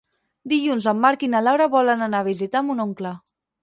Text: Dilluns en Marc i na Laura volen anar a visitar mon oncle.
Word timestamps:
Dilluns 0.53 0.87
en 0.93 1.03
Marc 1.03 1.27
i 1.29 1.31
na 1.35 1.43
Laura 1.51 1.71
volen 1.77 2.05
anar 2.09 2.25
a 2.25 2.31
visitar 2.33 2.67
mon 2.71 2.87
oncle. 2.91 3.19